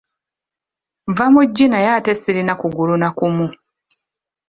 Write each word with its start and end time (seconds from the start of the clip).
Nva 1.11 1.25
mu 1.33 1.41
ggi 1.47 1.65
naye 1.69 1.89
ate 1.97 2.11
sirina 2.21 2.53
kugulu 2.61 2.93
na 3.01 3.09
kumu. 3.17 3.47